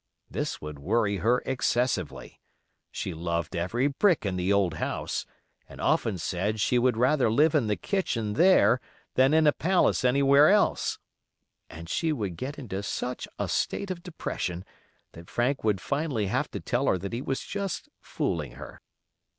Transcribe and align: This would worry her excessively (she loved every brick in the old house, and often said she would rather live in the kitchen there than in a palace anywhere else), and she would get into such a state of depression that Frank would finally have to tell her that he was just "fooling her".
This 0.31 0.59
would 0.59 0.79
worry 0.79 1.17
her 1.17 1.43
excessively 1.45 2.41
(she 2.89 3.13
loved 3.13 3.55
every 3.55 3.85
brick 3.85 4.25
in 4.25 4.35
the 4.35 4.51
old 4.51 4.73
house, 4.73 5.27
and 5.69 5.79
often 5.79 6.17
said 6.17 6.59
she 6.59 6.79
would 6.79 6.97
rather 6.97 7.29
live 7.29 7.53
in 7.53 7.67
the 7.67 7.75
kitchen 7.75 8.33
there 8.33 8.81
than 9.13 9.31
in 9.31 9.45
a 9.45 9.51
palace 9.53 10.03
anywhere 10.03 10.49
else), 10.49 10.97
and 11.69 11.87
she 11.87 12.11
would 12.11 12.35
get 12.35 12.57
into 12.57 12.81
such 12.81 13.27
a 13.37 13.47
state 13.47 13.91
of 13.91 14.01
depression 14.01 14.65
that 15.11 15.29
Frank 15.29 15.63
would 15.63 15.79
finally 15.79 16.25
have 16.25 16.49
to 16.49 16.59
tell 16.59 16.87
her 16.87 16.97
that 16.97 17.13
he 17.13 17.21
was 17.21 17.41
just 17.41 17.87
"fooling 17.99 18.53
her". 18.53 18.81